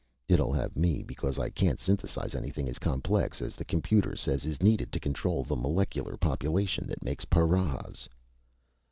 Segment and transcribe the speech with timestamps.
[0.27, 1.03] "It'll have me.
[1.03, 5.43] Because I can't synthesize anything as complex as the computer says is needed to control
[5.43, 8.09] the molecular population that makes paras!"